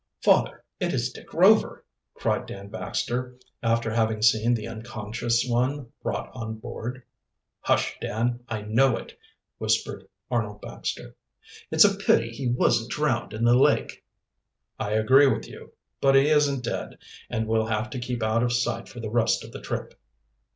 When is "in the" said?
13.33-13.53